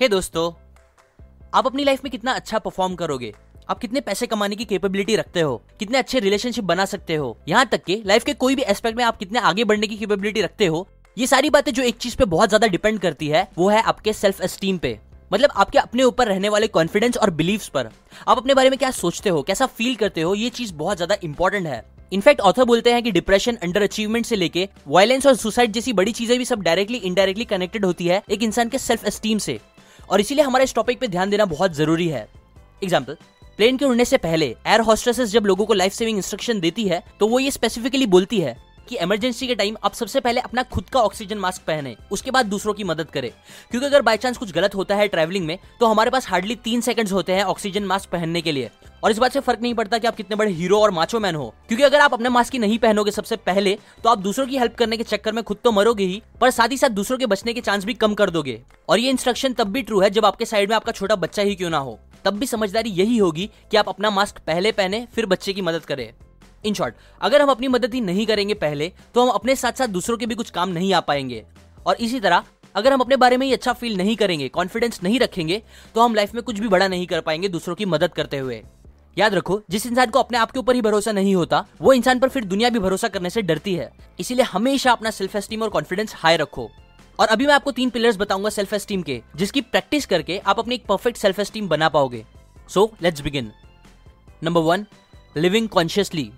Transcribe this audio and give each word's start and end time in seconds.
हे 0.00 0.06
दोस्तों, 0.08 0.50
आप 1.54 1.66
अपनी 1.66 1.84
लाइफ 1.84 2.04
में 2.04 2.10
कितना 2.10 2.32
अच्छा 2.32 2.58
परफॉर्म 2.58 2.94
करोगे? 2.94 3.32
आप 3.68 3.78
कितने 3.78 4.00
पैसे 4.00 4.26
कमाने 4.26 4.56
की 4.56 4.64
कैपेबिलिटी 4.64 5.16
रखते 5.16 5.40
हो? 5.40 5.56
कितने 5.78 5.98
अच्छे 5.98 6.20
रिलेशनशिप 6.20 6.64
बना 6.64 6.84
सकते 6.84 7.14
हो? 7.14 7.36
यहाँ 7.48 7.66
तक 7.66 7.84
कि 7.84 8.02
लाइफ 8.06 8.24
के 8.24 8.34
कोई 8.34 8.54
भी 8.54 8.62
एस्पेक्ट 8.64 8.96
में 8.98 9.04
आप 9.04 9.18
कितने 9.18 9.38
आगे 9.40 9.64
बढ़ने 9.64 9.86
की 9.86 9.96
कैपेबिलिटी 9.96 10.42
रखते 10.42 10.66
हो, 10.66 10.86
ये 11.16 11.26
सारी 11.26 11.50
बातें 11.50 11.72
जो 11.72 11.82
एक 11.82 11.96
चीज़ 11.96 12.16
पे 12.16 12.24
बहुत 12.24 12.48
ज़्यादा 12.48 12.66
डिपेंड 12.66 12.98
करती 13.00 13.28
है, 13.28 13.46
वो 13.58 13.68
है 13.68 13.82
आपके 13.82 14.12
सेल्फ 14.12 14.40
एस्टीम 14.40 14.78
पे। 14.78 14.98
मतलब 15.32 15.50
आपके 15.52 15.78
अपने 15.78 16.02
ऊपर 16.02 16.28
रहने 16.28 16.48
वाले 16.48 16.66
कॉन्फिडेंस 16.68 17.16
और 17.16 17.30
बिलीव्स 17.32 17.68
पर। 17.68 17.88
आप 18.28 18.36
अपने 18.36 18.54
बारे 18.54 18.70
में 18.70 18.78
क्या 18.78 18.90
सोचते 18.92 19.30
हो, 19.30 19.42
कैसा 19.42 19.66
फील 19.68 19.94
करते 19.96 20.22
हो, 20.22 20.34
ये 20.34 20.48
चीज़ 20.50 20.72
बहुत 20.74 20.96
ज़्यादा 20.96 21.16
इंपॉर्टेंट 21.24 21.66
है। 21.66 21.84
इनफैक्ट 22.12 22.40
ऑथर 22.40 22.64
बोलते 22.64 22.92
हैं 22.92 23.02
कि 23.02 23.10
डिप्रेशन 23.12 23.56
अंडर 23.56 23.82
अचीवमेंट 23.82 24.26
से 24.26 24.36
लेके 24.36 24.68
वायलेंस 24.88 25.26
और 25.26 25.34
सुसाइड 25.36 25.72
जैसी 25.72 25.92
बड़ी 25.92 26.12
चीज़ें 26.12 26.36
भी 26.38 26.44
सब 26.44 26.62
डायरेक्टली 26.62 26.98
इनडायरेक्टली 26.98 27.44
कनेक्टेड 27.46 27.84
होती 27.84 28.06
है 28.06 28.22
एक 28.30 28.42
इंसान 28.42 28.68
के 28.68 28.78
सेल्फ 28.78 29.04
एस्टीम 29.06 29.38
से। 29.38 29.58
और 30.10 30.20
इसीलिए 30.20 30.44
हमारे 30.44 30.64
इस 30.64 30.74
टॉपिक 30.74 31.00
पे 31.00 31.08
ध्यान 31.08 31.30
देना 31.30 31.44
बहुत 31.46 31.74
ज़रूरी 31.74 32.08
है। 32.08 32.28
एग्ज़ाम्पल 32.82 33.16
प्लेन 33.58 33.76
के 33.76 33.84
उड़ने 33.84 34.04
से 34.04 34.16
पहले 34.18 34.46
एयर 34.46 34.80
हॉस्टेसेस 34.80 35.30
जब 35.30 35.46
लोगों 35.46 35.66
को 35.66 35.74
लाइफ 35.74 35.92
सेविंग 35.92 36.16
इंस्ट्रक्शन 36.18 36.60
देती 36.60 36.84
है 36.88 37.02
तो 37.20 37.26
वो 37.28 37.38
ये 37.38 37.50
स्पेसिफिकली 37.50 38.06
बोलती 38.06 38.40
है 38.40 38.56
कि 38.88 38.96
इमरजेंसी 38.96 39.46
के 39.46 39.54
टाइम 39.54 39.76
आप 39.84 39.94
सबसे 39.94 40.20
पहले 40.20 40.40
अपना 40.40 40.62
खुद 40.62 40.84
का 40.84 41.00
ऑक्सीजन 41.00 41.38
मास्क 41.38 41.62
पहने, 41.62 41.96
उसके 42.12 42.30
बाद 42.30 42.46
दूसरों 42.46 42.74
की 42.74 42.84
मदद 42.84 43.10
करें। 43.10 43.30
क्योंकि 43.70 43.86
अगर 43.86 44.02
बाई 44.02 44.16
चांस 44.16 44.38
कुछ 44.38 44.52
गलत 44.52 44.74
होता 44.74 44.94
है 44.94 45.08
ट्रैवलिंग 45.08 45.46
में 45.46 45.58
तो 45.80 45.86
हमारे 45.86 46.10
पास 46.10 46.28
हार्डली 46.28 46.54
तीन 46.54 46.80
सेकंड्स 46.80 47.12
होते 47.12 47.32
हैं 47.32 47.44
ऑक्सीजन 47.44 47.84
मास्क 47.84 48.10
पहनने 48.10 48.40
के 48.40 48.52
लिए। 48.52 48.70
और 49.04 49.10
इस 49.10 49.18
बात 49.18 49.32
से 49.32 49.40
फ़र्क 49.40 49.60
नहीं 49.62 49.74
पड़ता 49.74 49.98
कि 49.98 50.06
आप 50.06 50.16
कितने 50.16 50.36
बड़े 50.36 50.52
हीरो 50.52 50.80
और 50.80 50.90
माचो 50.90 51.20
मैन 51.20 51.34
हो। 51.34 51.54
क्योंकि 51.68 51.84
अगर 51.84 52.00
आप 52.00 52.14
अपने 52.14 52.28
मास्क 52.28 52.52
की 52.52 52.58
नहीं 52.58 52.78
पहनोगे 52.78 53.10
सबसे 53.10 53.36
पहले 53.36 53.78
तो 54.02 54.10
आप 54.10 54.18
दूसरों 54.18 54.46
की 54.46 54.58
हेल्प 54.58 54.74
करने 54.74 54.96
के 54.96 55.04
चक्कर 55.04 55.32
में 55.32 55.42
खुद 55.44 55.56
तो 55.64 55.72
मरोगे 55.72 56.04
ही, 56.04 56.22
पर 56.40 56.50
साथ 56.50 56.68
ही 56.68 56.76
साथ 56.76 56.88
दूसरों 56.90 57.18
के 57.18 57.26
बचने 57.26 57.54
के 57.54 57.60
चांस 57.60 57.84
भी 57.84 57.94
कम 57.94 58.14
कर 58.14 58.30
दोगे। 58.30 58.62
और 58.88 58.98
ये 58.98 59.10
इंस्ट्रक्शन 59.10 59.52
तब 59.52 59.68
भी 59.68 59.82
ट्रू 59.82 60.00
है 60.00 60.10
जब 60.10 60.26
आपके 60.26 60.44
साइड 60.44 60.68
में 60.68 60.76
आपका 60.76 60.92
छोटा 60.92 61.16
बच्चा 61.16 61.42
ही 61.42 61.54
क्यों 61.54 61.70
ना 61.70 61.78
हो। 61.78 61.98
तब 62.24 62.34
भी 62.34 62.46
समझदारी 62.46 62.90
यही 62.90 63.16
होगी 63.18 63.50
कि 63.70 63.76
आप 63.76 63.88
अपना 63.88 64.10
मास्क 64.10 64.38
पहले 64.38 64.72
पहने, 64.72 65.06
फिर 65.14 65.26
बच्चे 65.26 65.52
की 65.52 65.62
मदद 65.62 65.84
करें। 65.84 66.12
इन 66.66 66.74
शॉर्ट 66.74 66.94
अगर 67.20 67.42
हम 67.42 67.50
अपनी 67.50 67.68
मदद 67.68 67.94
ही 67.94 68.00
नहीं 68.00 68.26
करेंगे 68.26 68.54
पहले 68.56 68.92
तो 69.14 69.22
हम 69.22 69.28
अपने 69.30 69.56
साथ 69.56 69.72
साथ 69.72 69.88
दूसरों 69.88 70.16
के 70.16 70.26
भी 70.26 70.34
कुछ 70.34 70.50
काम 70.50 70.68
नहीं 70.68 70.92
आ 70.94 71.00
पाएँगे। 71.00 71.44
और 71.86 71.96
इसी 71.96 72.20
तरह, 72.20 72.44
अगर 72.74 72.92
हम 72.92 73.00
अपने 73.00 73.16
बारे 73.16 73.36
में 73.36 73.46
ही 73.46 73.52
अच्छा 73.52 73.72
फील 73.72 73.96
नहीं 73.96 74.16
करेंगे 74.16 74.48
कॉन्फिडेंस 74.48 75.02
नहीं 75.02 75.18
रखेंगे 75.20 75.62
तो 75.94 76.00
हम 76.00 76.14
लाइफ 76.14 76.34
में 76.34 76.42
कुछ 76.42 76.58
भी 76.58 76.68
बड़ा 76.68 76.88
नहीं 76.88 77.06
कर 77.06 77.20
पाएँगे 77.20 77.48
दूसरों 77.48 77.74
की 77.74 77.84
मदद 77.86 78.12
करते 78.12 78.38
हुए। 78.38 78.62
याद 79.16 79.34
रखो, 79.34 79.60
जिस 79.70 79.86
इंसान 79.86 80.10
को 80.10 80.18
अपने 80.18 80.38
आप 80.38 80.50
के 80.50 80.58
ऊपर 80.58 80.74
ही 80.74 80.80
भरोसा 80.82 81.12
नहीं 81.12 81.34
होता, 81.34 81.64
वो 81.80 81.92
इंसान 81.92 82.18
पर 82.18 82.28
फिर 82.28 82.44
दुनिया 82.44 82.70
भी 82.70 82.78
भरोसा 82.78 83.08
करने 83.08 83.30
से 83.30 83.42
डरती 83.42 83.74
है। 83.74 83.90
इसीलिए 84.20 84.44
हमेशा 84.44 84.92
अपना 84.92 85.10
सेल्फ 85.10 85.36
एस्टीम 85.36 85.62
और 85.62 85.68
कॉन्फिडेंस 85.68 86.14
हाई 86.16 86.36
रखो। 86.36 86.68
और 87.18 87.28
अभी 87.28 87.46
मैं 87.46 87.54
आपको 87.54 87.72
तीन 87.72 87.90
पिलर्स 87.90 88.16
बताऊँगा 88.16 88.50
सेल्फ 88.50 88.72
एस्टीम 88.74 89.02
के, 89.02 89.20
जिसकी 89.36 89.60
प्रैक्टिस 89.60 90.06
करके 90.06 90.38
आप 90.38 90.58
अपनी 90.58 90.74
एक 90.74 90.86
परफेक्ट 90.86 91.18
सेल्फ 91.18 91.40
एस्टीम 91.40 91.68
बना 91.68 91.88
पाओगे। 91.88 92.24
So 92.68 92.90
let's 93.02 93.20
begin 93.20 93.52
number 94.42 94.60
one 94.60 94.86
living 95.36 95.68
consciously 95.68 96.30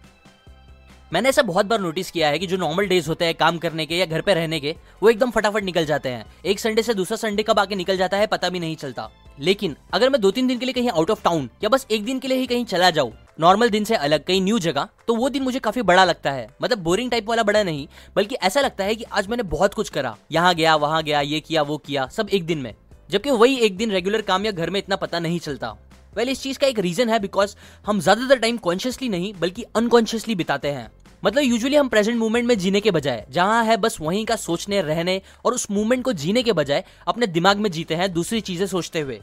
मैंने 1.13 1.29
ऐसा 1.29 1.43
बहुत 1.43 1.67
बार 1.67 1.81
नोटिस 1.81 2.11
किया 2.11 2.29
है 2.29 2.39
कि 2.39 2.47
जो 2.47 2.57
नॉर्मल 2.57 2.87
डेज़ 2.87 3.09
होते 3.09 3.25
हैं, 3.25 3.35
काम 3.35 3.59
करने 3.59 3.85
के 3.87 3.97
या 3.97 4.07
घर 4.07 4.21
पे 4.21 4.35
रहने 4.35 4.59
के, 4.61 4.75
वो 5.03 5.11
एकदम 5.11 5.31
फटाफट 5.31 5.65
निकल 5.65 5.85
जाते 5.87 6.09
हैं। 6.09 6.25
एक 6.45 6.61
संडे 6.61 6.83
से 6.83 6.95
दूसरा 6.95 7.17
संडे 7.17 7.43
कब 7.43 7.59
आके 7.59 7.75
निकल 7.75 7.97
जाता 7.97 8.17
है, 8.17 8.27
पता 8.27 8.49
भी 8.49 8.61
नहीं 8.61 8.77
चलता। 8.77 9.09
लेकिन 9.39 9.77
अगर 9.95 10.11
मैं 10.11 10.21
दो 10.21 10.31
तीन 10.31 10.47
दिन 10.47 10.59
के 10.59 10.67
लिए 10.67 10.75
कहीं 10.75 10.91
आउट 10.91 11.11
ऑफ़ 11.11 11.23
टाउन 11.25 11.49
या 11.63 11.69
बस 11.69 11.87
एक 11.91 12.05
दिन 12.05 12.19
के 12.19 12.29
लिए 12.29 12.39
ही 12.39 12.47
कहीं 12.47 12.65
चला 12.65 12.91
जाऊँ 12.91 13.13
नॉर्मल 13.41 13.71
दिन 13.71 13.85
से 13.85 13.95
अलग 13.97 14.25
कहीं 14.25 14.41
न्यू 14.41 14.59
जगह 14.59 14.89
तो 15.09 15.15
वो 15.15 15.29
दिन 15.29 15.43
मुझे 15.43 15.59
काफ़ी 15.59 15.83
बड़ा 15.83 16.05
लगता 16.05 16.31
है। 16.33 16.49
मतलब 16.63 16.79
बोरिंग 16.79 17.11
टाइप 17.11 17.29
वाला 17.29 17.43
बड़ा 17.43 17.63
नहीं, 17.63 17.87
बल्कि 18.17 18.35
ऐसा 18.35 18.61
लगता 18.61 18.85
है 18.85 18.95
कि 18.95 19.05
आज 19.05 19.29
मैंने 19.29 19.43
बहुत 19.45 19.75
कुछ 19.75 19.89
करा। 19.89 20.17
यहाँ 20.33 20.55
गया, 20.55 20.77
वहाँ 20.77 21.03
गया, 21.03 21.21
ये 21.21 21.41
किया, 21.41 21.63
वो 21.63 21.77
किया, 21.79 22.07
सब 22.07 22.29
एक 22.29 22.47
दिन 22.47 22.59
में। 22.59 22.75
जबकि 23.11 23.31
वही 23.31 23.57
एक 23.57 23.77
दिन 23.77 23.91
रेगुलर 23.91 24.23
काम 24.23 24.47
या 24.47 24.53
घर 24.53 24.71
में 24.71 24.79
इतना 24.79 24.97
पता 24.97 25.19
नहीं 25.19 25.39
चलता। 25.39 25.77
वेल 26.15 26.29
इस 26.29 26.43
चीज़ 26.43 26.59
का 26.59 26.67
एक 26.67 26.79
रीजन 26.79 27.09
है 27.09 27.19
बिकॉज़ 27.19 27.55
हम 27.87 28.01
ज़्यादातर 28.01 28.39
टाइम 28.39 28.57
कॉन्शियसली 28.57 29.09
नहीं, 29.09 29.33
बल्कि 29.35 29.63
अनकॉन्शियसली 29.77 30.35
बिताते 30.35 30.69
हैं। 30.69 30.91
मतलब 31.27 31.43
यूजुअली 31.43 31.77
हम 31.77 31.89
प्रेजेंट 31.89 32.17
मूवमेंट 32.19 32.47
में 32.47 32.57
जीने 32.59 32.81
के 32.81 32.91
बजाय, 32.91 33.25
जहाँ 33.31 33.65
है 33.65 33.77
बस 33.77 33.97
वहीं 34.01 34.25
का 34.27 34.35
सोचने, 34.37 34.81
रहने 34.83 35.21
और 35.45 35.55
उस 35.55 35.67
मूवमेंट 35.71 36.05
को 36.05 36.13
जीने 36.15 36.43
के 36.43 36.53
बजाय 36.53 36.85
अपने 37.09 37.27
दिमाग 37.27 37.59
में 37.59 37.71
जीते 37.71 37.95
हैं 37.95 38.13
दूसरी 38.13 38.41
चीज़ें 38.41 38.67
सोचते 38.67 39.01
हुए। 39.01 39.19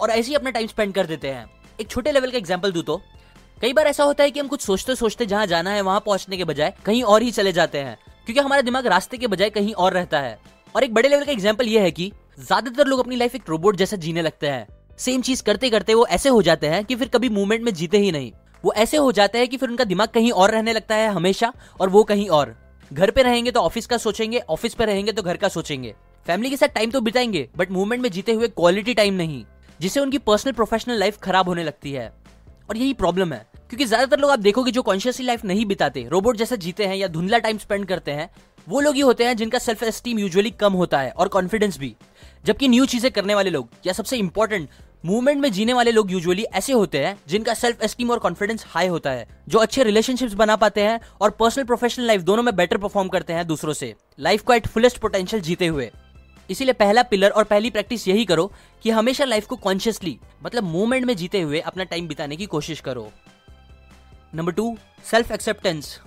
और 0.00 0.10
ऐसे 0.10 0.28
ही 0.28 0.34
अपना 0.34 0.50
टाइम 0.50 0.66
स्पेंड 0.66 0.94
कर 0.94 1.06
देते 1.06 1.28
हैं। 1.28 1.46
एक 1.80 1.88
छोटे 1.88 2.12
लेवल 2.12 2.30
का 2.30 2.38
एग्ज़ाम्पल 2.38 2.72
दू 2.72 2.82
तो 2.82 3.00
कई 3.58 3.72
बार 3.72 3.86
ऐसा 3.86 4.04
होता 4.04 4.24
है 4.24 4.30
कि 4.30 4.40
हम 4.40 4.48
कुछ 4.48 4.60
सोचते 4.60 4.94
सोचते 4.94 5.26
जहाँ 5.26 5.46
जाना 5.46 5.70
है 5.70 5.80
वहाँ 5.82 6.00
पहुँचने 6.00 6.36
के 6.36 6.44
बजाय 6.44 6.72
कहीं 6.86 7.02
और 7.04 7.22
ही 7.22 7.30
चले 7.30 7.52
जाते 7.52 7.78
हैं, 7.78 7.96
क्योंकि 8.26 8.40
हमारा 8.40 8.62
दिमाग 8.62 8.86
रास्ते 8.86 9.16
के 9.16 9.26
बजाय 9.26 9.50
कहीं 9.50 9.74
और 9.74 9.92
रहता 9.92 10.20
है। 10.20 10.38
और 10.74 10.84
एक 10.84 10.94
बड़े 10.94 11.08
लेवल 11.08 11.24
का 11.24 11.32
एग्ज़ाम्पल 11.32 11.68
यह 11.68 11.82
है 11.82 11.90
कि, 11.90 12.12
ज़्यादातर 12.38 12.86
लोग 12.86 13.00
अपनी 13.00 13.16
लाइफ 13.16 13.34
एक 13.34 13.48
रोबोट 13.48 13.76
जैसा 13.76 13.96
जीने 13.98 14.22
लगते 14.22 14.46
हैं। 14.46 14.66
सेम 14.98 15.22
चीज़ 15.22 15.42
करते 15.42 15.70
करते 15.70 15.94
वो 15.94 16.06
ऐसे 16.06 16.28
हो 16.28 16.42
जाते 16.42 16.66
हैं 16.66 16.84
कि 16.84 16.96
फिर 16.96 17.08
कभी 17.08 17.28
मूवमेंट 17.28 17.62
में 17.62 17.72
जीते 17.74 17.98
ही 17.98 18.12
नहीं। 18.12 18.32
वो 18.66 18.72
ऐसे 18.74 18.96
हो 18.96 19.10
जाता 19.12 19.38
है 19.38 19.46
कि 19.46 19.56
फिर 19.56 19.68
उनका 19.68 19.84
दिमाग 19.84 20.08
कहीं 20.08 20.30
और 20.32 20.50
रहने 20.50 20.72
लगता 20.72 20.94
है 20.94 21.08
हमेशा, 21.08 21.52
और 21.80 21.88
वो 21.88 22.02
कहीं 22.04 22.28
और। 22.28 22.54
घर 22.90 23.10
पे 23.10 23.22
रहेंगे 23.22 23.50
तो 23.50 23.60
ऑफ़िस 23.60 23.86
का 23.86 23.96
सोचेंगे, 23.96 24.38
ऑफ़िस 24.40 24.74
पे 24.74 24.84
रहेंगे 24.84 25.12
तो 25.12 25.22
घर 25.22 25.36
का 25.36 25.48
सोचेंगे। 25.48 25.94
फैमिली 26.26 26.50
के 26.50 26.56
साथ 26.56 26.68
टाइम 26.68 26.90
तो 26.90 27.00
बिताएँगे, 27.00 27.48
बट 27.56 27.70
मूवमेंट 27.70 28.02
में 28.02 28.10
जीते 28.10 28.32
हुए 28.32 28.48
क्वालिटी 28.48 28.94
टाइम 28.94 29.14
नहीं, 29.14 29.44
जिससे 29.80 30.00
उनकी 30.00 30.18
पर्सनल 30.18 30.52
प्रोफेशनल 30.52 30.98
लाइफ 30.98 31.18
खराब 31.18 31.48
होने 31.48 31.64
लगती 31.64 31.92
है। 31.92 32.12
और 32.70 32.76
यही 32.76 32.94
प्रॉब्लम 32.94 33.32
है, 33.32 33.46
क्योंकि 33.70 33.84
ज़्यादातर 33.84 34.20
लोग 34.20 34.30
आप 34.30 34.38
देखोगे 34.38 34.70
जो 34.70 34.82
कॉन्शियसली 34.82 35.26
लाइफ 35.26 35.44
नहीं 35.44 35.66
बिताते 35.66 36.06
रोबोट 36.08 36.36
जैसे 36.36 36.56
जीते 36.56 36.86
हैं 36.86 36.96
या 36.96 37.08
धुंधला 37.08 37.38
टाइम 37.38 37.58
स्पेंड 37.58 37.86
करते 37.86 38.10
हैं, 38.10 38.28
वो 38.66 38.80
लोग 38.80 38.94
ही 38.94 39.00
होते 39.00 39.24
हैं 39.24 39.36
जिनका 39.36 39.58
सेल्फ 39.58 39.82
एस्टीम 39.82 40.18
यूजुअली 40.18 40.50
कम 40.50 40.72
होता 40.72 40.98
है, 40.98 41.10
और 41.10 41.28
कॉन्फिडेंस 41.28 41.78
भी। 41.78 41.94
जबकि 42.44 42.68
न्यू 42.68 42.86
चीज़ें 42.86 43.10
करने 43.12 43.34
वाले 43.34 43.50
लोग, 43.50 43.68
या 43.86 43.92
सबसे 43.92 44.16
इंपॉर्टेंट 44.16 44.68
मूवमेंट 45.06 45.40
में 45.40 45.52
जीने 45.52 45.72
वाले 45.72 45.90
लोग 45.92 46.10
यूजुअली 46.12 46.42
ऐसे 46.42 46.72
होते 46.72 46.98
हैं, 46.98 47.18
जिनका 47.28 47.54
सेल्फ 47.54 47.82
एस्टीम 47.82 48.10
और 48.10 48.18
कॉन्फिडेंस 48.18 48.64
हाई 48.68 48.86
होता 48.86 49.10
है, 49.10 49.26
जो 49.48 49.58
अच्छे 49.58 49.82
रिलेशनशिप्स 49.84 50.32
बना 50.34 50.56
पाते 50.56 50.80
हैं 50.80 50.98
और 51.20 51.30
पर्सनल 51.30 51.64
प्रोफेशनल 51.64 52.06
लाइफ 52.06 52.20
दोनों 52.20 52.42
में 52.42 52.54
बेटर 52.56 52.76
परफॉर्म 52.76 53.08
करते 53.08 53.32
हैं 53.32 53.46
दूसरों 53.46 53.72
से। 53.72 53.94
लाइफ 54.20 54.42
को 54.42 54.52
एट 54.52 54.66
फुलेस्ट 54.66 54.98
पोटेंशियल 54.98 55.42
जीते 55.42 55.66
हुए। 55.66 55.90
इसीलिए 56.50 56.72
पहला 56.72 57.02
पिलर 57.02 57.30
और 57.30 57.44
पहली 57.44 57.70
प्रैक्टिस 57.70 58.08
यही 58.08 58.24
करो 58.24 58.50
कि 58.82 58.90
हमेशा 58.90 59.24
लाइफ 59.24 59.46
को 59.46 59.56
कॉन्शियसली 59.56 60.18
मतलब 60.44 60.64
मूवमेंट 60.64 61.06
में 61.06 61.16
जीते 61.16 61.40
हुए 61.40 61.60
अपना 61.60 61.84
टाइम 61.84 62.08
बिताने 62.08 62.36
की 62.36 62.46
कोशिश 62.46 62.80
करो। 62.80 63.10
नंबर 64.34 64.52
टू 64.52 64.76
सेल्फ 65.10 65.32
एक्सेप्टेंस 65.32 65.98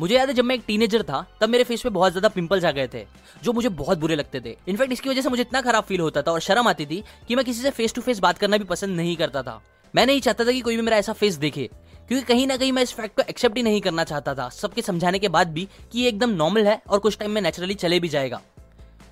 मुझे 0.00 0.14
याद 0.14 0.28
है 0.28 0.34
जब 0.34 0.44
मैं 0.44 0.54
एक 0.54 0.62
टीनेजर 0.66 1.02
था, 1.02 1.24
तब 1.40 1.48
मेरे 1.48 1.64
फेस 1.64 1.82
पे 1.82 1.88
बहुत 1.90 2.12
ज़्यादा 2.12 2.28
पिंपल्स 2.28 2.64
आ 2.64 2.70
गए 2.70 2.88
थे, 2.88 3.04
जो 3.42 3.52
मुझे 3.52 3.68
बहुत 3.70 3.98
बुरे 3.98 4.16
लगते 4.16 4.40
थे। 4.40 4.56
इनफैक्ट 4.68 4.92
इसकी 4.92 5.08
वजह 5.10 5.22
से 5.22 5.28
मुझे 5.28 5.42
इतना 5.42 5.60
खराब 5.60 5.84
फील 5.84 6.00
होता 6.00 6.22
था 6.22 6.32
और 6.32 6.40
शर्म 6.40 6.68
आती 6.68 6.86
थी 6.86 7.02
कि 7.28 7.36
मैं 7.36 7.44
किसी 7.44 7.62
से 7.62 7.70
फेस 7.70 7.94
टू 7.94 8.00
फेस 8.00 8.18
बात 8.18 8.38
करना 8.38 8.58
भी 8.58 8.64
पसंद 8.64 8.96
नहीं 8.96 9.16
करता 9.16 9.42
था। 9.42 9.60
मैं 9.94 10.06
नहीं 10.06 10.20
चाहता 10.20 10.44
था 10.44 10.52
कि 10.52 10.60
कोई 10.60 10.76
भी 10.76 10.82
मेरा 10.82 10.96
ऐसा 10.96 11.12
फेस 11.14 11.34
देखे, 11.36 11.68
क्योंकि 12.08 12.24
कहीं 12.24 12.46
ना 12.46 12.56
कहीं 12.56 12.72
मैं 12.72 12.82
इस 12.82 12.92
फैक्ट 12.92 13.16
को 13.16 13.22
एक्सेप्ट 13.28 13.56
ही 13.56 13.62
नहीं 13.62 13.80
करना 13.80 14.04
चाहता 14.04 14.34
था, 14.34 14.48
सबके 14.50 14.82
समझाने 14.82 15.18
के 15.18 15.28
बाद 15.28 15.52
भी 15.52 15.66
कि 15.92 15.98
ये 15.98 16.08
एकदम 16.08 16.30
नॉर्मल 16.32 16.66
है 16.66 16.80
और 16.88 16.98
कुछ 16.98 17.18
टाइम 17.18 17.30
में 17.30 17.40
नेचुरली 17.42 17.74
चले 17.74 17.98
भी 18.00 18.08
जाएगा। 18.08 18.40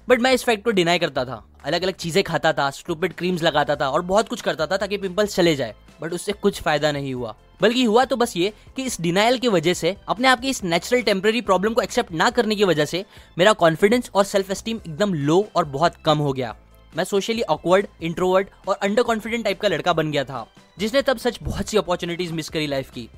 बट 0.09 0.21
मैं 0.21 0.33
इस 0.33 0.45
फैक्ट 0.45 0.65
को 0.65 0.71
डिनाई 0.71 0.99
करता 0.99 1.25
था 1.25 1.43
अलग 1.65 1.83
अलग 1.83 1.95
चीज़ें 1.97 2.23
खाता 2.25 2.53
था 2.53 2.71
स्टूपिड 2.71 3.13
क्रीम्स 3.13 3.43
लगाता 3.43 3.77
था 3.77 3.89
और 3.91 4.03
बहुत 4.05 4.29
कुछ 4.29 4.41
करता 4.41 4.67
था 4.67 4.77
ताकि 4.77 4.99
पिंपल्स 4.99 5.37
चले 5.37 5.55
जाए 5.57 5.75
बट 6.01 6.13
उससे 6.13 6.33
कुछ 6.35 6.61
फ़ायदा 6.63 6.93
नहीं 6.93 7.13
हुआ। 7.15 7.35
बल्कि 7.61 7.85
हुआ 7.85 8.05
तो 8.05 8.17
बस 8.17 8.37
ये 8.37 8.53
कि 8.77 8.83
इस 8.83 9.01
डिनाइल 9.01 9.39
की 9.39 9.49
वजह 9.49 9.75
से, 9.75 9.97
अपने 10.09 10.29
आप 10.29 10.41
की 10.41 10.49
इस 10.49 10.63
नेचुरल 10.65 11.03
टेम्पररी 11.03 11.41
प्रॉब्लम 11.41 11.73
को 11.73 11.81
एक्सेप्ट 11.81 12.13
ना 12.13 12.31
करने 12.31 12.57
की 12.57 12.65
वजह 12.65 12.85
से, 12.85 13.05
मेरा 13.39 13.53
कॉन्फिडेंस 13.53 14.11
और 14.15 14.25
सेल्फ 14.25 14.51
एस्टीम 14.51 14.77
एकदम 14.77 15.15
लो 15.15 15.47
और 15.57 15.65
बहुत 15.65 15.97
कम 16.05 16.19
हो 16.19 16.33
गया। 16.33 16.55
मैं 16.93 17.05
सोशली 17.05 17.43
ऑकवर्ड 17.43 17.87
इंट्रोवर्ड 18.03 18.49
और 18.69 18.75
अंडर 18.75 19.03
कॉन्फिडेंट 19.03 19.45
टाइप 19.45 19.61
का 19.61 19.69
लड़का 19.69 19.93
बन 19.93 20.11
गया 20.11 20.25
था, 20.25 20.47
जिसने 20.79 21.03
तब 21.03 21.19
सच 21.19 21.39
बहुत 21.43 21.69
सी 21.69 21.79
अपॉर्चुनिटीज़ 21.79 22.33
मिस 22.33 22.49
करी 22.49 22.67
लाइफ 22.67 22.91
की। 22.91 23.09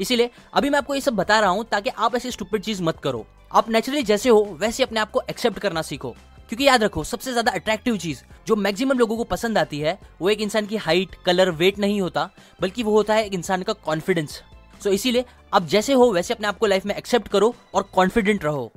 इसीलिए, 0.00 0.30
अभी 0.54 0.70
मैं 0.70 0.78
आपको 0.78 0.94
ये 0.94 1.00
सब 1.00 1.14
बता 1.14 1.40
रहा 1.40 1.50
हूँ 1.50 1.64
ताकि 1.64 1.90
आप 1.90 2.16
ऐसी 2.16 2.30
स्टूपिड 2.30 2.62
चीज़ 2.62 2.82
मत 2.82 2.98
करो। 2.98 3.26
आप 3.52 3.70
नेचुरली 3.70 4.02
जैसे 4.02 4.28
हो, 4.28 4.56
वैसे 4.60 4.82
अपने 4.82 5.00
आप 5.00 5.10
को 5.10 5.22
एक्सेप्ट 5.30 5.58
करना 5.58 5.82
सीखो। 5.82 6.14
क्योंकि 6.48 6.64
याद 6.64 6.82
रखो, 6.82 7.04
सबसे 7.04 7.30
ज़्यादा 7.30 7.52
अट्रैक्टिव 7.52 7.96
चीज़ 7.96 8.22
जो 8.46 8.56
मैक्सिमम 8.56 8.98
लोगों 8.98 9.16
को 9.16 9.24
पसंद 9.24 9.58
आती 9.58 9.78
है, 9.80 9.98
वो 10.20 10.30
एक 10.30 10.40
इंसान 10.40 10.66
की 10.66 10.76
हाइट 10.76 11.14
कलर 11.26 11.50
वेट 11.50 11.78
नहीं 11.78 12.00
होता, 12.00 12.28
बल्कि 12.60 12.82
वो 12.82 12.92
होता 12.92 13.14
है 13.14 13.26
एक 13.26 13.34
इंसान 13.34 13.62
का 13.62 13.72
कॉन्फिडेंस 13.72 14.42
सो 14.82 14.90
इसीलिए, 14.90 15.24
आप 15.54 15.66
जैसे 15.66 15.92
हो, 15.92 16.10
वैसे 16.12 16.34
अपने 16.34 16.48
आप 16.48 16.58
को 16.58 16.66
लाइफ 16.66 16.86
में 16.86 16.94
एक्सेप्ट 16.94 17.28
करो 17.28 17.54
और 17.74 17.82
कॉन्फिडेंट 17.94 18.44
रहो. 18.44 18.72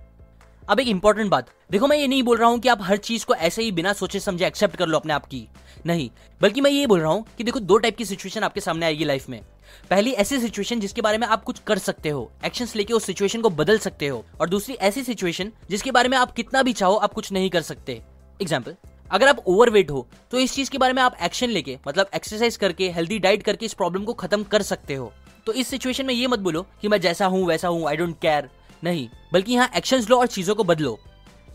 अब 0.69 0.79
एक 0.79 0.87
इंपॉर्टेंट 0.87 1.29
बात। 1.31 1.49
देखो, 1.71 1.87
मैं 1.87 1.97
ये 1.97 2.07
नहीं 2.07 2.23
बोल 2.23 2.37
रहा 2.37 2.47
हूँ 2.49 2.59
कि 2.59 2.69
आप 2.69 2.81
हर 2.81 2.97
चीज़ 2.99 3.25
को 3.25 3.35
ऐसे 3.35 3.63
ही 3.63 3.71
बिना 3.71 3.93
सोचे 3.93 4.19
समझे 4.19 4.45
एक्सेप्ट 4.47 4.75
कर 4.75 4.87
लो 4.87 4.97
अपने 4.97 5.13
आप 5.13 5.25
की। 5.25 5.47
नहीं, 5.85 6.09
बल्कि 6.41 6.61
मैं 6.61 6.71
ये 6.71 6.85
बोल 6.87 6.99
रहा 6.99 7.11
हूँ 7.11 7.25
कि 7.37 7.43
देखो, 7.43 7.59
दो 7.59 7.77
टाइप 7.77 7.97
की 7.97 8.05
सिचुएशन 8.05 8.43
आपके 8.43 8.61
सामने 8.61 8.85
आएगी 8.85 9.05
लाइफ 9.05 9.29
में। 9.29 9.41
पहली 9.89 10.11
ऐसी 10.13 10.39
सिचुएशन 10.39 10.79
जिसके 10.79 11.01
बारे 11.01 11.17
में 11.17 11.27
आप 11.27 11.43
कुछ 11.43 11.59
कर 11.67 11.77
सकते 11.77 12.09
हो 12.09 12.29
एक्शंस 12.45 12.75
लेके 12.75 12.93
उस 12.93 13.05
सिचुएशन 13.05 13.41
को 13.41 13.49
बदल 13.51 13.77
सकते 13.79 14.07
हो, 14.07 14.23
और 14.41 14.49
दूसरी 14.49 14.73
ऐसी 14.75 15.03
सिचुएशन 15.03 15.51
जिसके 15.69 15.91
बारे 15.91 16.09
में 16.09 16.17
आप 16.17 16.31
कितना 16.31 16.63
भी 16.63 16.73
चाहो, 16.73 16.95
आप 16.95 17.13
कुछ 17.13 17.31
नहीं 17.31 17.49
कर 17.49 17.61
सकते। 17.63 18.01
एग्ज़ाम्पल 18.39 18.75
अगर 19.11 19.27
आप 19.27 19.43
ओवरवेट 19.47 19.91
हो 19.91 20.05
तो 20.31 20.39
इस 20.39 20.53
चीज़ 20.53 20.69
के 20.71 20.77
बारे 20.77 20.93
में 20.93 21.01
आप 21.03 21.15
एक्शन 21.23 21.49
लेके 21.49 21.77
मतलब 21.87 22.09
एक्सरसाइज 22.15 22.57
करके 22.57 22.89
हेल्दी 22.91 23.19
डाइट 23.19 23.43
करके 23.43 23.65
इस 23.65 23.73
प्रॉब्लम 23.73 24.03
को 24.03 24.13
खत्म 24.15 24.43
कर 24.43 24.61
सकते 24.63 24.95
हो। 24.95 25.11
तो 25.47 25.53
इस 25.53 25.67
सिचुएशन 25.67 26.05
में 26.05 26.13
ये 26.13 26.27
मत 26.27 26.39
बोलो 26.39 26.65
कि 26.81 26.87
मैं 26.87 26.99
जैसा 27.01 27.25
हूँ, 27.25 27.45
वैसा 27.47 27.67
हूँ 27.67 27.87
आई 27.89 27.97
डोंट 27.97 28.15
केयर 28.21 28.49
नहीं, 28.83 29.07
बल्कि 29.33 29.53
यहाँ 29.53 29.69
एक्शन 29.75 30.05
लो 30.09 30.17
और 30.17 30.27
चीज़ों 30.27 30.55
को 30.55 30.63
बदलो। 30.63 30.97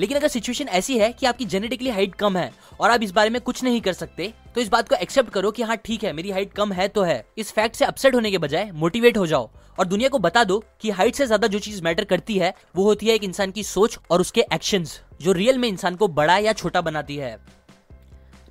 लेकिन 0.01 0.17
अगर 0.17 0.29
सिचुएशन 0.29 0.69
ऐसी 0.69 0.99
है 0.99 1.13
कि 1.13 1.27
आपकी 1.27 1.45
जेनेटिकली 1.45 1.91
हाइट 1.91 2.15
कम 2.15 2.37
है 2.37 2.51
और 2.81 2.91
आप 2.91 3.03
इस 3.03 3.11
बारे 3.13 3.31
में 3.31 3.41
कुछ 3.43 3.63
नहीं 3.65 3.81
कर 3.81 3.93
सकते 3.93 4.33
तो 4.55 4.61
इस 4.61 4.69
बात 4.69 4.89
को 4.89 4.95
एक्सेप्ट 4.95 5.31
करो 5.33 5.51
कि 5.51 5.63
हाँ 5.63 5.77
ठीक 5.77 6.05
है, 6.05 6.13
मेरी 6.13 6.31
हाइट 6.31 6.53
कम 6.53 6.73
है 6.73 6.87
तो 6.89 7.03
है। 7.03 7.25
इस 7.39 7.53
फैक्ट 7.53 7.77
से 7.77 7.85
अपसेट 7.85 8.15
होने 8.15 8.31
के 8.31 8.39
बजाय 8.39 8.71
मोटिवेट 8.75 9.19
हो 9.19 9.27
जाओ 9.27 9.51
और 9.79 9.87
दुनिया 9.87 10.09
को 10.09 10.19
बता 10.19 10.45
दो 10.45 10.63
कि 10.81 10.91
हाइट 10.91 11.15
से 11.15 11.27
ज़्यादा 11.27 11.47
जो 11.49 11.59
चीज़ 11.61 11.83
मैटर 11.83 12.05
करती 12.05 12.39
है, 12.39 12.53
वो 12.77 12.85
होती 12.85 13.07
है 13.07 13.15
एक 13.15 13.25
इंसान 13.25 13.51
की 13.51 13.63
सोच 13.65 13.99
और 14.11 14.21
उसके 14.21 14.45
एक्शन 14.53 14.85
जो 15.23 15.33
रियल 15.33 15.59
में 15.59 15.69
इंसान 15.69 15.97
को 15.97 16.09
बड़ा 16.11 16.39
या 16.39 16.53
छोटा 16.55 16.81
बनाती 16.81 17.17
है। 17.17 17.37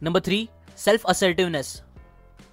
नंबर 0.04 0.20
थ्री 0.22 0.48
सेल्फ 0.78 1.06
असर्टिवनेस 1.06 1.82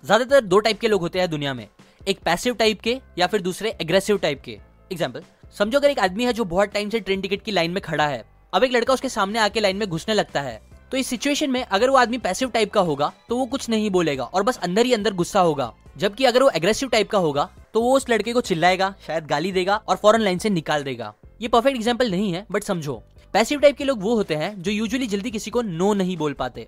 ज़्यादातर 0.05 0.41
दो 0.43 0.59
टाइप 0.61 0.81
के 0.81 0.89
लोग 0.89 1.01
होते 1.01 1.19
हैं 1.19 1.31
दुनिया 1.31 1.55
में, 1.55 1.67
एक 2.01 2.19
पैसिव 2.21 2.55
टाइप 2.55 2.81
के 2.81 3.01
या 3.19 3.27
फिर 3.27 3.43
दूसरे 3.43 3.77
एग्रेसिव 3.81 4.19
टाइप 4.19 4.43
के। 4.43 4.59
एग्ज़ाम्पल 4.91 5.23
समझो, 5.55 5.79
अगर 5.79 5.91
एक 5.91 5.99
आदमी 5.99 6.25
है 6.25 6.33
जो 6.33 6.45
बहुत 6.47 6.69
टाइम 6.69 6.91
से 6.91 7.01
ट्रेन 7.01 7.21
टिकट 7.21 7.43
की 7.43 7.53
लाइन 7.53 7.71
में 7.71 7.81
खड़ा 7.83 8.07
है, 8.07 8.25
अब 8.53 8.65
एक 8.65 8.73
लड़का 8.73 8.95
उसके 8.95 9.09
सामने 9.09 9.39
आके 9.39 9.61
लाइन 9.61 9.77
में 9.77 9.89
घुसने 9.89 10.15
लगता 10.15 10.41
है 10.41 10.61
तो 10.93 10.97
इस 10.97 11.07
सिचुएशन 11.07 11.51
में 11.51 11.63
अगर 11.63 11.91
वो 11.91 11.97
आदमी 11.97 12.19
पैसिव 12.19 12.51
टाइप 12.51 12.71
का 12.73 12.81
होगा 12.83 13.13
तो 13.29 13.37
वो 13.37 13.45
कुछ 13.47 13.69
नहीं 13.69 13.91
बोलेगा 13.91 14.25
और 14.25 14.43
बस 14.43 14.59
अंदर 14.59 14.87
ही 14.87 14.93
अंदर 14.95 15.13
गुस्सा 15.15 15.41
होगा। 15.41 15.73
जबकि 15.97 16.25
अगर 16.25 16.43
वो 16.43 16.51
एग्रेसिव 16.51 16.89
टाइप 16.89 17.11
का 17.11 17.19
होगा 17.19 17.49
तो 17.75 17.81
वो 17.83 17.95
उस 17.97 18.09
लड़के 18.11 18.33
को 18.33 18.41
चिल्लाएगा, 18.41 18.95
शायद 19.07 19.27
गाली 19.27 19.53
देगा 19.53 19.77
और 19.79 19.97
फॉरन 19.97 20.21
लाइन 20.21 20.39
से 20.39 20.51
निकाल 20.51 20.83
देगा। 20.85 21.13
ये 21.41 21.49
परफेक्ट 21.49 21.77
एग्ज़ाम्पल 21.77 22.11
नहीं 22.11 22.33
है 22.33 22.45
बट 22.53 22.65
समझो। 22.65 23.03
पैसिव 23.35 23.61
टाइप 23.61 23.77
के 23.77 23.85
लोग 23.85 24.03
वो 24.03 24.15
होते 24.15 24.35
हैं, 24.35 24.55
जो 24.59 24.71
यूजुअली 24.73 25.07
जल्दी 25.07 25.31
किसी 25.31 25.51
को 25.51 25.63
नो 25.63 25.93
नहीं 25.95 26.17
बोल 26.17 26.33
पाते। 26.35 26.67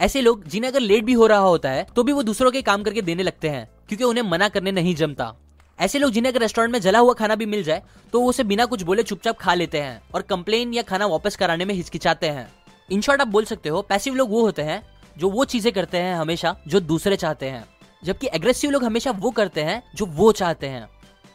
ऐसे 0.00 0.20
लोग, 0.20 0.44
जिन्हें 0.44 0.70
अगर 0.70 0.80
लेट 0.80 1.04
भी 1.04 1.12
हो 1.12 1.26
रहा 1.26 1.38
होता 1.40 1.70
है 1.70 1.86
तो 1.96 2.02
भी 2.02 2.12
वो 2.12 2.22
दूसरों 2.22 2.50
के 2.50 2.62
काम 2.62 2.82
करके 2.82 3.02
देने 3.02 3.22
लगते 3.22 3.48
हैं, 3.48 3.68
क्योंकि 3.88 4.04
उन्हें 4.04 4.24
मना 4.24 4.48
करने 4.48 4.72
नहीं 4.72 4.94
जमता। 4.94 5.34
ऐसे 5.78 5.98
लोग 5.98 6.10
जिन्हें 6.10 6.32
अगर 6.32 6.40
रेस्टोरेंट 6.40 6.72
में 6.72 6.80
जला 6.80 6.98
हुआ 6.98 7.12
खाना 7.12 7.34
भी 7.34 7.46
मिल 7.46 7.62
जाए 7.62 7.82
तो 8.12 8.20
वो 8.20 8.28
उसे 8.28 8.44
बिना 8.44 8.64
कुछ 8.64 8.82
बोले 8.82 9.02
चुपचाप 9.02 9.38
खा 9.38 9.54
लेते 9.54 9.80
हैं 9.80 10.00
और 10.14 10.22
कंप्लेन 10.22 10.74
या 10.74 10.82
खाना 10.82 11.06
वापस 11.06 11.36
कराने 11.36 11.64
में 11.64 11.74
हिचकिचाते 11.74 12.28
हैं। 12.28 12.48
इन 12.88 13.00
शॉर्ट 13.00 13.20
आप 13.20 13.28
बोल 13.28 13.44
सकते 13.44 13.68
हो 13.68 13.82
पैसिव 13.82 14.14
लोग 14.14 14.30
वो 14.30 14.40
होते 14.40 14.62
हैं 14.62 14.82
जो 15.16 15.30
वो 15.30 15.44
चीज़ें 15.44 15.72
करते 15.72 15.98
हैं 15.98 16.14
हमेशा 16.16 16.54
जो 16.68 16.80
दूसरे 16.80 17.16
चाहते 17.16 17.46
हैं, 17.46 17.64
जबकि 18.02 18.28
एग्रेसिव 18.34 18.70
लोग 18.70 18.84
हमेशा 18.84 19.10
वो 19.12 19.30
करते 19.30 19.62
हैं 19.62 19.82
जो 19.96 20.06
वो 20.06 20.30
चाहते 20.32 20.66
हैं। 20.66 20.88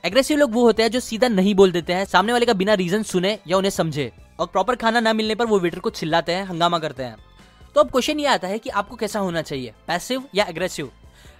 एग्रेसिव 0.03 0.37
लोग 0.37 0.53
वो 0.53 0.63
होते 0.63 0.83
हैं 0.83 0.91
जो 0.91 0.99
सीधा 0.99 1.27
नहीं 1.27 1.53
बोल 1.55 1.71
देते 1.71 1.93
हैं, 1.93 2.05
सामने 2.05 2.33
वाले 2.33 2.45
का 2.45 2.53
बिना 2.53 2.73
रीजन 2.73 3.03
सुने 3.03 3.37
या 3.47 3.57
उन्हें 3.57 3.71
समझे 3.71 4.11
और 4.39 4.47
प्रॉपर 4.47 4.75
खाना 4.75 4.99
ना 4.99 5.13
मिलने 5.13 5.35
पर 5.35 5.45
वो 5.45 5.59
वेटर 5.59 5.79
को 5.79 5.89
चिल्लाते 5.89 6.31
हैं, 6.31 6.43
हंगामा 6.45 6.79
करते 6.79 7.03
हैं। 7.03 7.15
तो 7.75 7.81
अब 7.81 7.89
क्वेश्चन 7.91 8.19
ये 8.19 8.27
आता 8.27 8.47
है 8.47 8.59
कि 8.59 8.69
आपको 8.71 8.95
कैसा 8.95 9.19
होना 9.19 9.41
चाहिए 9.41 9.73
पैसिव 9.87 10.23
या 10.35 10.45
एग्रेसिव 10.45 10.91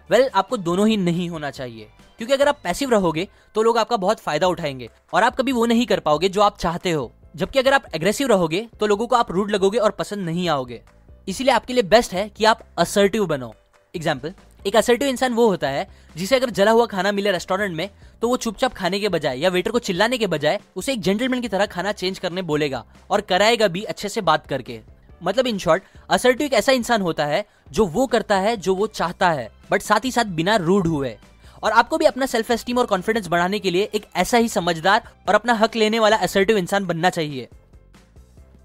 वेल 0.09 0.21
well, 0.21 0.35
आपको 0.35 0.57
दोनों 0.57 0.88
ही 0.88 0.97
नहीं 0.97 1.29
होना 1.29 1.50
चाहिए। 1.51 1.88
क्योंकि 2.19 2.33
अगर 2.33 2.47
आप 2.47 2.59
पैसिव 2.63 2.89
रहोगे 2.89 3.27
तो 3.56 3.63
लोग 3.63 3.77
आपका 3.77 3.97
बहुत 3.97 4.19
फ़ायदा 4.19 4.47
उठाएँगे। 4.47 4.89
और 5.13 5.23
आप 5.23 5.35
कभी 5.35 5.51
वो 5.51 5.65
नहीं 5.65 5.85
कर 5.85 6.00
पाओगे 6.00 6.29
जो 6.29 6.41
आप 6.41 6.57
चाहते 6.57 6.91
हो। 6.91 7.11
जबकि 7.35 7.59
अगर 7.59 7.73
आप 7.73 7.85
एग्रेसिव 7.95 8.27
रहोगे 8.27 8.67
तो 8.79 8.88
लोगों 8.88 9.07
को 9.07 9.15
आप 9.15 9.31
रूड 9.31 9.51
लगोगे 9.51 9.77
और 9.77 9.91
पसंद 9.91 10.25
नहीं 10.25 10.47
आओगे। 10.50 10.81
इसीलिए 11.27 11.53
आपके 11.53 11.73
लिए 11.73 11.83
बेस्ट 11.85 12.13
है 12.13 12.27
कि 12.29 12.45
आप 12.45 12.63
असर्टिव 12.77 13.25
बनो। 13.25 13.53
एग्ज़ाम्पल 13.95 14.33
एक 14.67 14.75
असर्टिव 14.75 15.07
इंसान 15.07 15.33
वो 15.33 15.47
होता 15.47 15.67
है 15.67 15.88
जिसे 16.15 16.35
अगर 16.35 16.50
जला 16.50 16.71
हुआ 16.71 16.85
खाना 16.85 17.12
मिले 17.12 17.31
रेस्टोरेंट 17.31 17.75
में 17.75 17.89
तो 18.21 18.29
वो 18.29 18.38
चुपचाप 18.38 18.73
खाने 18.73 19.00
के 19.00 19.09
बजाय 19.09 19.39
या 19.39 19.50
वेटर 19.50 19.71
को 19.71 19.79
चिल्लाने 19.79 20.17
के 20.17 20.27
बजाय 20.27 20.59
उसे 20.75 20.94
एक 20.94 21.01
जेंटलमैन 21.01 21.41
की 21.41 21.47
तरह 21.47 21.65
खाना 21.65 21.91
चेंज 21.91 22.19
करने 22.19 22.41
बोलेगा 22.44 22.83
और 23.09 23.21
कराएगा 23.21 23.67
भी 23.67 23.83
अच्छे 23.83 24.09
से 24.09 24.21
बात 24.21 24.47
करके। 24.47 24.79
मतलब 25.24 25.48
इन 25.48 25.57
शॉर्ट 25.57 25.83
असर्टिव 26.10 26.45
एक 26.45 26.54
ऐसा 26.54 26.71
इंसान 26.71 27.01
होता 27.01 27.25
है 27.25 27.45
जो 27.71 27.86
वो 27.86 28.06
करता 28.07 28.38
है, 28.38 28.56
जो 28.57 28.75
वो 28.75 28.88
चाहता 28.88 29.30
है 29.30 29.50
बट 29.71 29.81
साथ 29.81 30.06
ही 30.06 30.12
साथ 30.12 30.25
बिना 30.25 30.56
रूड 30.57 30.88
हुए। 30.88 31.18
और 31.63 31.71
आपको 31.71 31.98
भी 31.98 32.06
अपना 32.06 32.25
सेल्फ 32.25 32.51
एस्टीम 32.51 32.77
और 32.77 32.86
कॉन्फिडेंस 32.86 33.27
बढ़ाने 33.27 33.60
के 33.60 33.71
लिए 33.71 33.89
एक 33.94 34.06
ऐसा 34.16 34.38
ही 34.38 34.50
समझदार 34.50 35.10
और 35.27 35.36
अपना 35.36 35.54
हक 35.54 35.75
लेने 35.75 36.00
वाला 36.00 36.18
असर्टिव 36.18 36.57
इंसान 36.57 36.86
बनना 36.86 37.10
चाहिए। 37.10 37.48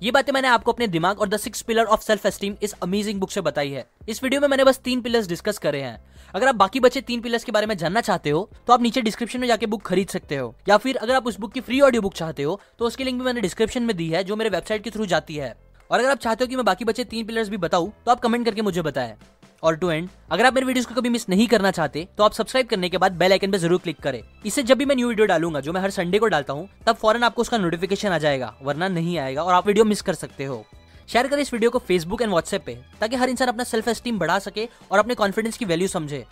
ये 0.03 0.11
बातें 0.11 0.33
मैंने 0.33 0.49
आपको 0.49 0.73
अपने 0.73 0.87
दिमाग 0.87 1.21
और 1.21 1.29
the 1.29 1.37
six 1.37 1.63
pillar 1.63 1.85
of 1.85 2.03
self 2.03 2.27
esteem 2.27 2.55
इस 2.63 2.73
अमेजिंग 2.83 3.21
बुक 3.21 3.31
से 3.31 3.41
बताई 3.41 3.71
है। 3.71 3.87
इस 4.09 4.23
वीडियो 4.23 4.41
में 4.41 4.49
मैंने 4.49 4.65
बस 4.65 4.79
तीन 4.79 5.01
पिलर्स 5.01 5.27
डिस्कस 5.27 5.59
करे 5.59 5.81
हैं। 5.83 5.99
अगर 6.35 6.49
आप 6.49 6.55
बाकी 6.55 6.81
बचे 6.81 7.01
तीन 7.01 7.21
पिलर्स 7.21 7.45
के 7.45 7.53
बारे 7.53 7.67
में 7.67 7.77
जानना 7.77 8.01
चाहते 8.01 8.31
हो 8.31 8.49
तो 8.67 8.73
आप 8.73 8.83
नीचे 8.83 9.03
डिस्क्रिप्शन 9.03 9.41
में 9.41 9.49
जाके 9.49 9.67
बुक 9.67 9.83
खरीद 9.83 10.09
सकते 10.09 10.37
हो। 10.37 10.55
या 10.69 10.77
फिर 10.77 10.97
अगर 10.97 11.15
आप 11.15 11.27
उस 11.27 11.39
बुक 11.41 11.53
की 11.53 11.61
फ्री 11.61 11.81
ऑडियो 11.81 12.03
बुक 12.03 12.15
चाहते 12.15 12.43
हो 12.43 12.61
तो 12.79 12.87
उसकी 12.87 13.05
लिंक 13.05 13.19
भी 13.19 13.25
मैंने 13.25 13.41
डिस्क्रिप्शन 13.41 13.83
में 13.83 13.97
दी 13.97 14.09
है, 14.09 14.25
जो 14.25 14.37
मेरे 14.37 14.51
वेबसाइट 14.51 14.85
के 14.85 14.91
थ्रू 14.91 15.07
जाती 15.07 15.37
है। 15.37 15.55
और 15.91 15.99
अगर 15.99 16.11
आप 16.11 16.19
चाहते 16.19 16.45
हो 16.45 16.49
कि 16.49 16.57
मैं 16.57 16.65
बाकी 16.65 16.85
बचे 16.85 17.05
तीन 17.05 17.27
पिलर्स 17.27 17.49
भी 17.49 17.57
बताऊँ 17.59 17.93
तो 18.05 18.11
आप 18.11 18.21
कमेंट 18.21 18.45
करके 18.45 18.63
मुझे 18.63 18.83
बताएँ। 18.83 19.15
और 19.63 19.77
टू 19.77 19.91
एंड 19.91 20.09
अगर 20.33 20.47
आप 20.47 20.55
मेरे 20.55 20.67
वीडियोस 20.67 20.87
को 20.87 20.95
कभी 20.95 21.09
मिस 21.09 21.29
नहीं 21.29 21.47
करना 21.49 21.71
चाहते 21.71 22.07
तो 22.19 22.25
आप 22.25 22.33
सब्सक्राइब 22.33 22.67
करने 22.69 22.89
के 22.89 22.99
बाद 22.99 23.13
बेल 23.13 23.33
आइकन 23.33 23.51
पे 23.51 23.59
ज़रूर 23.59 23.81
क्लिक 23.81 24.01
करें। 24.03 24.23
इससे 24.47 24.63
जब 24.63 24.79
भी 24.79 24.85
मैं 24.85 24.97
न्यू 24.97 25.09
वीडियो 25.09 25.27
डालूँगा, 25.27 25.61
जो 25.61 25.73
मैं 25.73 25.81
हर 25.81 25.91
संडे 25.91 26.19
को 26.19 26.27
डालता 26.27 26.53
हूँ, 26.53 26.69
तब 26.87 26.97
फ़ौरन 26.97 27.23
आपको 27.23 27.43
उसका 27.43 27.59
नोटिफिकेशन 27.59 28.09
आ 28.09 28.19
जाएगा, 28.19 28.53
वरना 28.63 28.89
नहीं 28.91 29.19
आएगा 29.19 29.43
और 29.43 29.55
आप 29.55 29.67
वीडियो 29.67 29.85
मिस 29.85 30.03
कर 30.03 30.15
सकते 30.15 30.45
हो। 30.45 30.65
शेयर 31.09 31.27
करें 31.29 31.43
इस 31.43 31.53
वीडियो 31.53 31.71
को 31.71 31.79
फेसबुक 31.81 32.23
एंड 32.23 32.31
व्हाट्सएप 32.31 32.65
पे, 32.67 32.79
ताकि 33.01 33.17
हर 33.17 33.29
इंसान 33.29 33.49
अपना 33.49 33.65
सेल्फ 33.65 33.89
एस्टीम 33.89 34.19
बढ़ा 34.19 34.39
सके 34.41 34.69
और 34.91 34.99
अपने 34.99 35.15
कॉन्फिडेंस 35.15 35.57
की 35.57 35.65
वैल्यू 35.65 35.89
समझे। 35.89 36.25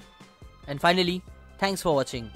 And 0.68 0.80
finally 0.80 1.20
thanks 1.62 1.82
for 1.82 1.94
watching 1.94 2.28